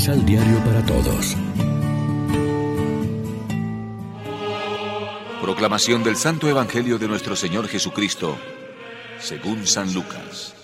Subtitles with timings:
[0.00, 1.36] Misal Diario para Todos.
[5.42, 8.34] Proclamación del Santo Evangelio de nuestro Señor Jesucristo,
[9.18, 10.54] según San Lucas.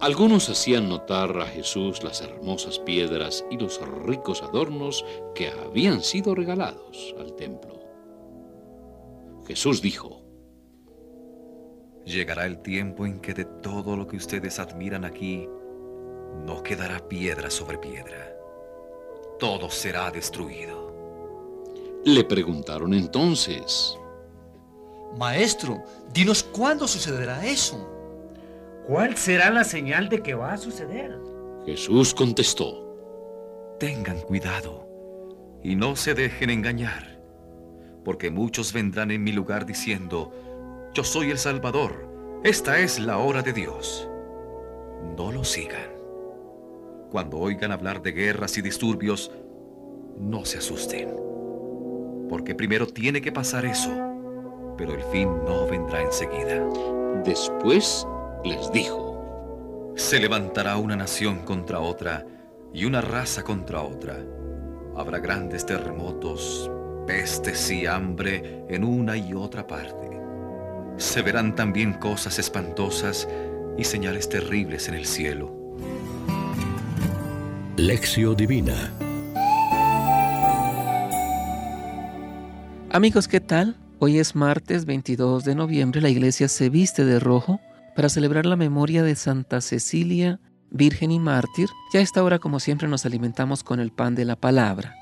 [0.00, 5.04] Algunos hacían notar a Jesús las hermosas piedras y los ricos adornos
[5.36, 7.78] que habían sido regalados al templo.
[9.46, 10.25] Jesús dijo,
[12.06, 15.48] Llegará el tiempo en que de todo lo que ustedes admiran aquí,
[16.46, 18.32] no quedará piedra sobre piedra.
[19.40, 20.86] Todo será destruido.
[22.04, 23.98] Le preguntaron entonces,
[25.18, 25.82] Maestro,
[26.12, 27.92] dinos cuándo sucederá eso.
[28.86, 31.18] ¿Cuál será la señal de que va a suceder?
[31.64, 32.84] Jesús contestó,
[33.80, 34.86] Tengan cuidado
[35.64, 37.20] y no se dejen engañar,
[38.04, 40.32] porque muchos vendrán en mi lugar diciendo,
[40.96, 44.08] yo soy el Salvador, esta es la hora de Dios.
[45.14, 45.90] No lo sigan.
[47.10, 49.30] Cuando oigan hablar de guerras y disturbios,
[50.18, 51.14] no se asusten,
[52.30, 53.90] porque primero tiene que pasar eso,
[54.78, 56.66] pero el fin no vendrá enseguida.
[57.26, 58.08] Después
[58.42, 62.24] les dijo, Se levantará una nación contra otra
[62.72, 64.16] y una raza contra otra.
[64.96, 66.70] Habrá grandes terremotos,
[67.06, 70.15] pestes y hambre en una y otra parte.
[70.98, 73.28] Se verán también cosas espantosas
[73.76, 75.54] y señales terribles en el cielo.
[77.76, 78.90] Lección Divina
[82.90, 83.76] Amigos, ¿qué tal?
[83.98, 86.00] Hoy es martes 22 de noviembre.
[86.00, 87.60] La iglesia se viste de rojo
[87.94, 91.68] para celebrar la memoria de Santa Cecilia, Virgen y Mártir.
[91.92, 94.94] Ya a esta hora, como siempre, nos alimentamos con el pan de la palabra.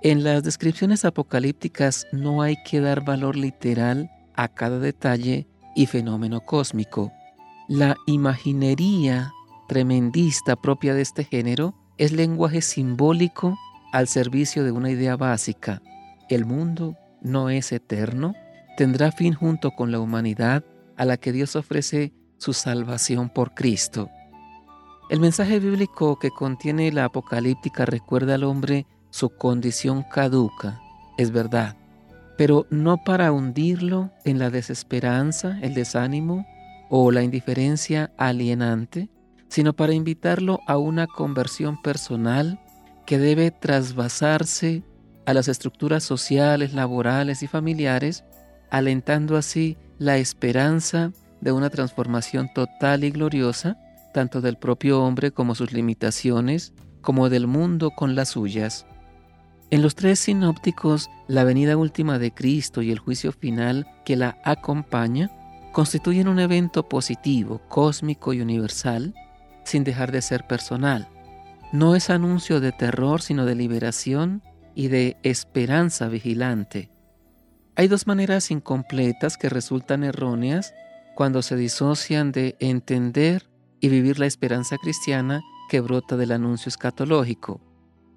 [0.00, 6.40] En las descripciones apocalípticas no hay que dar valor literal a cada detalle y fenómeno
[6.40, 7.12] cósmico.
[7.68, 9.32] La imaginería
[9.68, 13.56] tremendista propia de este género es lenguaje simbólico
[13.92, 15.80] al servicio de una idea básica.
[16.28, 18.34] El mundo no es eterno,
[18.76, 20.64] tendrá fin junto con la humanidad
[20.96, 24.10] a la que Dios ofrece su salvación por Cristo.
[25.10, 30.80] El mensaje bíblico que contiene la apocalíptica recuerda al hombre su condición caduca,
[31.16, 31.76] es verdad,
[32.36, 36.46] pero no para hundirlo en la desesperanza, el desánimo
[36.90, 39.08] o la indiferencia alienante,
[39.48, 42.60] sino para invitarlo a una conversión personal
[43.06, 44.82] que debe trasvasarse
[45.26, 48.24] a las estructuras sociales, laborales y familiares,
[48.70, 53.78] alentando así la esperanza de una transformación total y gloriosa,
[54.12, 58.86] tanto del propio hombre como sus limitaciones, como del mundo con las suyas.
[59.74, 64.38] En los tres sinópticos, la venida última de Cristo y el juicio final que la
[64.44, 65.32] acompaña
[65.72, 69.16] constituyen un evento positivo, cósmico y universal,
[69.64, 71.08] sin dejar de ser personal.
[71.72, 74.44] No es anuncio de terror, sino de liberación
[74.76, 76.92] y de esperanza vigilante.
[77.74, 80.72] Hay dos maneras incompletas que resultan erróneas
[81.16, 87.73] cuando se disocian de entender y vivir la esperanza cristiana que brota del anuncio escatológico.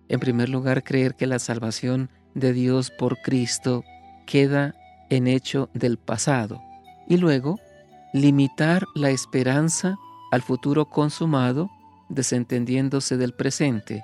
[0.10, 3.84] En primer lugar, creer que la salvación de Dios por Cristo
[4.26, 4.76] queda
[5.10, 6.62] en hecho del pasado.
[7.08, 7.60] Y luego,
[8.14, 9.98] limitar la esperanza
[10.32, 11.70] al futuro consumado,
[12.10, 14.04] desentendiéndose del presente.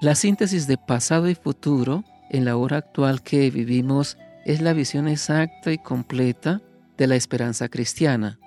[0.00, 5.08] La síntesis de pasado y futuro en la hora actual que vivimos es la visión
[5.08, 6.60] exacta y completa
[6.96, 8.38] de la esperanza cristiana.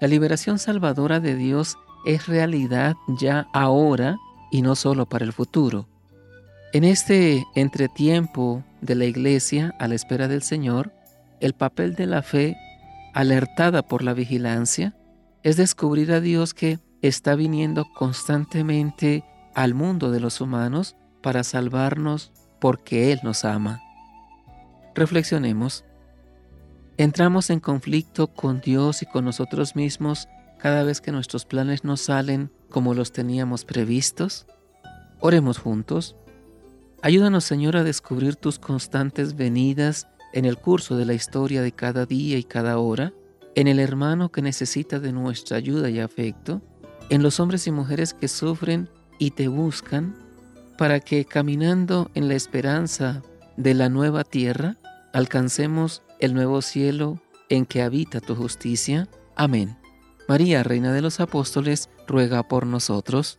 [0.00, 1.76] La liberación salvadora de Dios
[2.06, 4.16] es realidad ya ahora
[4.50, 5.88] y no solo para el futuro.
[6.74, 10.92] En este entretiempo de la iglesia a la espera del Señor,
[11.38, 12.56] el papel de la fe,
[13.12, 14.92] alertada por la vigilancia,
[15.44, 19.22] es descubrir a Dios que está viniendo constantemente
[19.54, 23.80] al mundo de los humanos para salvarnos porque Él nos ama.
[24.96, 25.84] Reflexionemos.
[26.96, 30.26] ¿Entramos en conflicto con Dios y con nosotros mismos
[30.58, 34.48] cada vez que nuestros planes no salen como los teníamos previstos?
[35.20, 36.16] Oremos juntos.
[37.04, 42.06] Ayúdanos Señor a descubrir tus constantes venidas en el curso de la historia de cada
[42.06, 43.12] día y cada hora,
[43.54, 46.62] en el hermano que necesita de nuestra ayuda y afecto,
[47.10, 50.16] en los hombres y mujeres que sufren y te buscan,
[50.78, 53.20] para que caminando en la esperanza
[53.58, 54.78] de la nueva tierra,
[55.12, 57.20] alcancemos el nuevo cielo
[57.50, 59.08] en que habita tu justicia.
[59.36, 59.76] Amén.
[60.26, 63.38] María, Reina de los Apóstoles, ruega por nosotros.